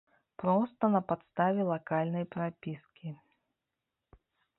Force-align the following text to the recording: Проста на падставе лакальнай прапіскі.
Проста 0.43 0.83
на 0.93 1.01
падставе 1.09 1.61
лакальнай 1.71 2.25
прапіскі. 2.37 3.13